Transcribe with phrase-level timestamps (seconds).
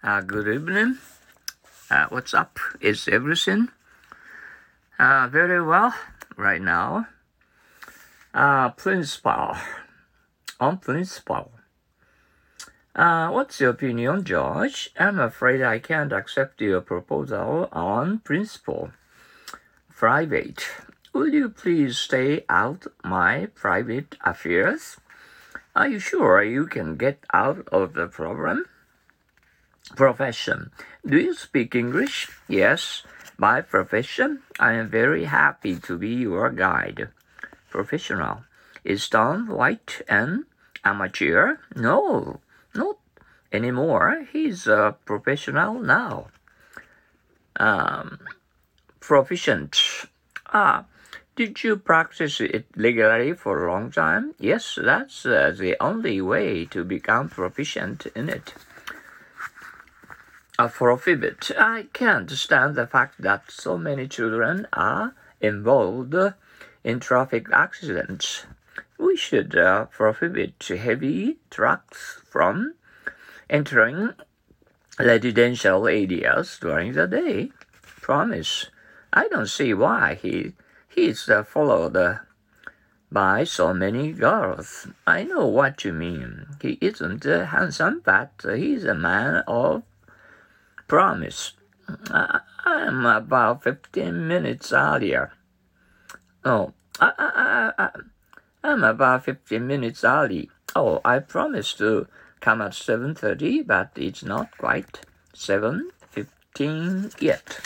[0.00, 0.96] Uh, good evening.
[1.90, 2.60] Uh, what's up?
[2.80, 3.68] Is everything
[4.96, 5.92] uh, very well
[6.36, 7.08] right now?
[8.32, 9.56] Uh, principal.
[10.60, 11.50] On principal.
[12.94, 14.90] Uh, what's your opinion, George?
[14.96, 18.92] I'm afraid I can't accept your proposal on principle.
[19.90, 20.64] Private.
[21.12, 24.98] Will you please stay out my private affairs?
[25.74, 28.64] Are you sure you can get out of the problem?
[29.96, 30.70] Profession.
[31.06, 32.28] Do you speak English?
[32.48, 33.02] Yes.
[33.38, 37.08] By profession, I am very happy to be your guide.
[37.70, 38.44] Professional.
[38.84, 40.46] Is Don White an
[40.84, 41.58] amateur?
[41.76, 42.40] No,
[42.74, 42.98] not
[43.52, 44.26] anymore.
[44.32, 46.28] He's a professional now.
[47.56, 48.18] Um,
[49.00, 50.06] proficient.
[50.52, 50.84] Ah,
[51.36, 54.34] did you practice it legally for a long time?
[54.40, 58.54] Yes, that's uh, the only way to become proficient in it.
[60.60, 61.52] A prohibit.
[61.56, 66.16] I can't stand the fact that so many children are involved
[66.82, 68.44] in traffic accidents.
[68.98, 72.74] We should uh, prohibit heavy trucks from
[73.48, 74.14] entering
[74.98, 77.52] residential areas during the day.
[78.00, 78.66] Promise.
[79.12, 80.54] I don't see why he
[80.88, 82.16] he's uh, followed uh,
[83.12, 84.88] by so many girls.
[85.06, 86.46] I know what you mean.
[86.60, 89.84] He isn't uh, handsome, but he's a man of
[90.88, 91.52] promise.
[92.10, 95.32] I, am about 15 minutes earlier.
[96.44, 97.90] Oh, I, I, I,
[98.64, 100.50] I'm about 15 minutes early.
[100.74, 102.08] Oh, I promised to
[102.40, 105.00] come at 7.30, but it's not quite
[105.34, 107.60] 7.15 yet.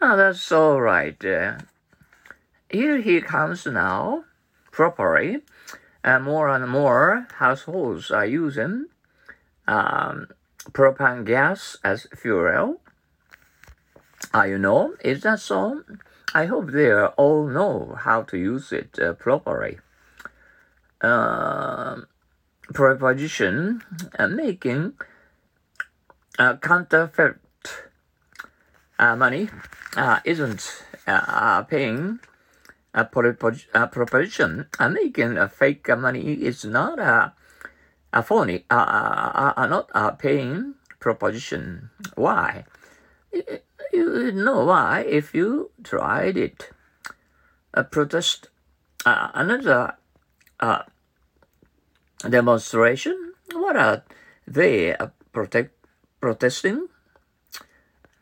[0.00, 1.24] Oh, that's all right.
[1.24, 1.58] Uh,
[2.70, 4.24] here he comes now,
[4.70, 5.42] properly.
[6.04, 8.86] And more and more households are using
[9.66, 10.28] um,
[10.72, 12.80] propane gas as fuel.
[14.34, 15.82] Uh, you know, is that so?
[16.34, 19.78] I hope they all know how to use it uh, properly.
[21.00, 22.02] Uh,
[22.74, 23.82] proposition
[24.18, 24.92] uh, making
[26.38, 27.36] uh, counterfeit
[28.98, 29.48] uh, money
[29.96, 32.18] uh, isn't uh, paying
[32.94, 34.66] a proposition.
[34.80, 37.32] Making a fake money is not a
[38.12, 41.90] a phony, uh, uh, uh, not a paying proposition.
[42.14, 42.64] Why?
[43.92, 46.70] You know why if you tried it.
[47.74, 48.48] A protest,
[49.04, 49.94] uh, another
[50.58, 50.82] uh,
[52.28, 53.34] demonstration.
[53.52, 54.04] What are
[54.46, 55.74] they uh, protect,
[56.20, 56.88] protesting?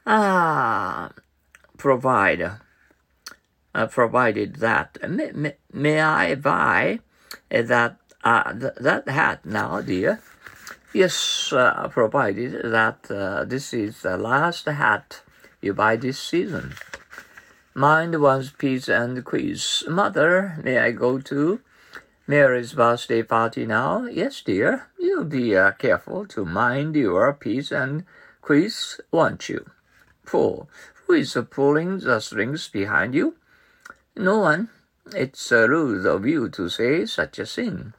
[0.06, 1.10] Ah,
[1.78, 2.58] provide,
[3.74, 4.98] uh, provided that.
[5.08, 7.00] May, may, may I buy
[7.50, 10.18] that th- that hat now, dear.
[10.92, 15.22] Yes, uh, provided that uh, this is the last hat
[15.60, 16.74] you buy this season.
[17.72, 19.84] Mind one's peace and quiz.
[19.86, 21.60] Mother, may I go to
[22.26, 24.06] Mary's birthday party now?
[24.06, 24.88] Yes, dear.
[24.98, 28.04] You'll be uh, careful to mind your peace and
[28.42, 29.70] quiz, won't you?
[30.24, 30.66] Four.
[31.06, 33.36] Who is pulling the strings behind you?
[34.16, 34.70] No one.
[35.14, 37.94] It's rude of you to say such a thing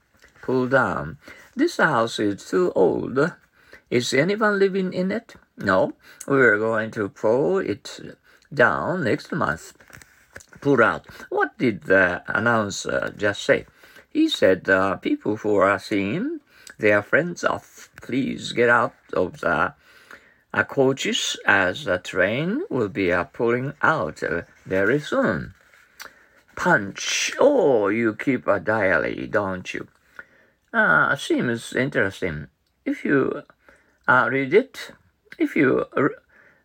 [0.47, 1.18] pull down.
[1.58, 3.19] This house is too old.
[3.90, 5.35] Is anyone living in it?
[5.58, 5.91] No.
[6.25, 8.00] We're going to pull it
[8.53, 9.74] down next month.
[10.62, 11.06] Pull out.
[11.30, 13.66] What did the announcer just say?
[14.09, 16.40] He said, uh, people who are seeing
[16.79, 19.74] their friends off, please get out of the
[20.53, 25.53] uh, coaches as the train will be uh, pulling out uh, very soon.
[26.56, 27.34] Punch.
[27.38, 29.88] Oh, you keep a diary, don't you?
[30.78, 32.48] Uh, seems interesting.
[32.86, 33.42] If you
[34.08, 34.92] uh, read it,
[35.40, 35.86] if you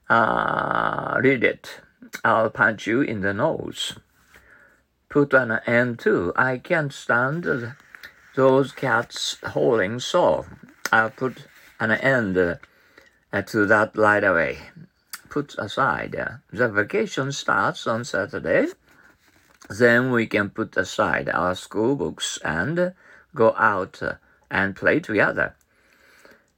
[0.08, 1.80] uh, read it,
[2.24, 3.98] I'll punch you in the nose.
[5.08, 6.32] Put an end to.
[6.36, 7.74] I can't stand
[8.34, 10.44] those cats howling so.
[10.92, 11.46] I'll put
[11.80, 14.58] an end uh, to that right away.
[15.30, 16.16] Put aside.
[16.52, 18.66] The vacation starts on Saturday.
[19.70, 22.92] Then we can put aside our school books and
[23.34, 24.00] go out
[24.50, 25.54] and play together.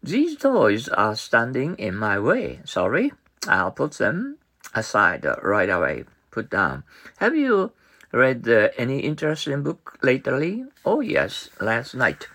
[0.02, 2.60] These toys are standing in my way.
[2.64, 3.12] Sorry,
[3.48, 4.36] I'll put them
[4.74, 6.04] aside right away.
[6.30, 6.84] Put down.
[7.18, 7.72] Have you
[8.12, 10.64] read uh, any interesting book lately?
[10.84, 12.28] Oh, yes, last night.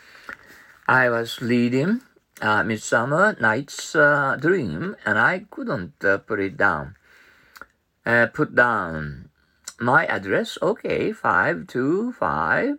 [0.87, 2.01] I was reading
[2.41, 6.95] uh, Midsummer Night's uh, Dream and I couldn't uh, put it down.
[8.05, 9.29] Uh, put down
[9.79, 10.57] my address.
[10.61, 12.77] Okay, 525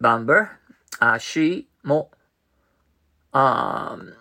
[0.00, 0.58] number,
[1.00, 2.10] uh, she mo,
[3.32, 4.12] um,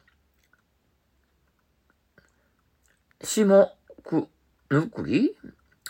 [3.24, 3.72] she mo
[4.04, 4.28] ku
[4.70, 5.30] nukugi,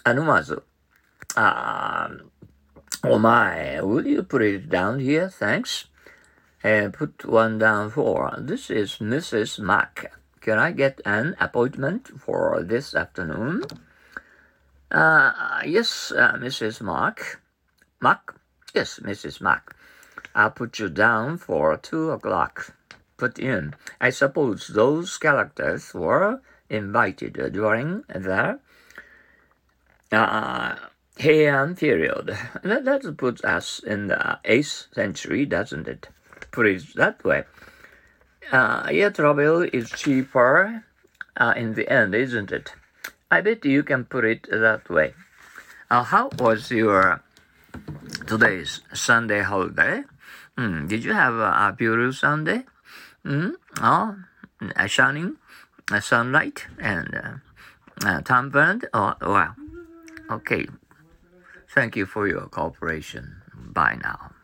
[0.05, 0.61] anumazu.
[1.35, 2.31] Um,
[3.03, 5.29] oh my, will you put it down here?
[5.29, 5.85] Thanks.
[6.63, 8.33] And put one down for.
[8.39, 9.59] This is Mrs.
[9.59, 10.11] Mack.
[10.41, 13.63] Can I get an appointment for this afternoon?
[14.89, 16.81] Uh, yes, uh, Mrs.
[16.81, 17.41] Mack.
[18.01, 18.33] Mack.
[18.75, 19.39] Yes, Mrs.
[19.39, 19.73] Mack.
[20.35, 22.75] I'll put you down for two o'clock.
[23.15, 23.73] Put in.
[24.01, 28.59] I suppose those characters were invited during the
[30.11, 30.75] uh,
[31.17, 32.37] Heian period.
[32.63, 36.09] That, that puts us in the 8th century, doesn't it?
[36.51, 37.45] Put it that way.
[38.51, 40.83] Uh, air travel is cheaper
[41.37, 42.73] uh, in the end, isn't it?
[43.31, 45.13] I bet you can put it that way.
[45.89, 47.21] Uh, how was your
[48.25, 50.03] today's Sunday holiday?
[50.57, 52.65] Mm, did you have a, a beautiful Sunday?
[53.25, 53.53] Mm?
[53.81, 54.15] Oh,
[54.75, 55.37] a shining
[55.91, 58.87] a sunlight and uh, uh, sunburned?
[58.93, 59.53] Oh, wow.
[60.31, 60.67] Okay.
[61.73, 63.41] Thank you for your cooperation.
[63.53, 64.34] Bye now.